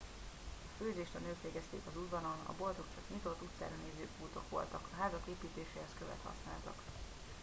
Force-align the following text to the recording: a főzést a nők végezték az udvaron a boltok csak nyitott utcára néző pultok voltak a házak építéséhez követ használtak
a 0.79 0.83
főzést 0.83 1.15
a 1.15 1.19
nők 1.25 1.41
végezték 1.43 1.79
az 1.87 1.97
udvaron 2.03 2.35
a 2.45 2.53
boltok 2.57 2.85
csak 2.95 3.03
nyitott 3.13 3.41
utcára 3.41 3.75
néző 3.83 4.07
pultok 4.19 4.49
voltak 4.49 4.87
a 4.91 5.01
házak 5.01 5.23
építéséhez 5.29 5.93
követ 5.99 6.19
használtak 6.23 6.75